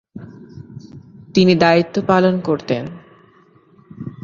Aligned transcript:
তিনি 1.33 1.53
দায়িত্ব 1.55 1.95
পালন 2.07 2.35
করতেন। 2.41 2.83